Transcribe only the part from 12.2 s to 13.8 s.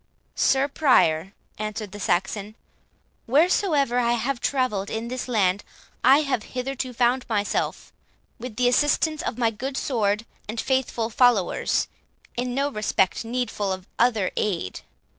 in no respect needful